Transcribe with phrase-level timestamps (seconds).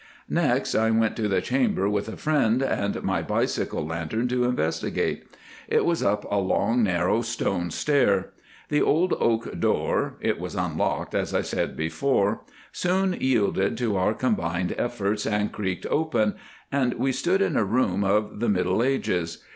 [0.29, 5.25] Next, I went to the chamber with a friend and my bicycle lantern to investigate.
[5.67, 8.31] It was up a long, narrow stone stair.
[8.69, 12.41] The old oak door (it was unlocked, as I said before)
[12.71, 16.33] soon yielded to our combined efforts and creaked open,
[16.71, 19.43] and we stood in a room of the middle ages.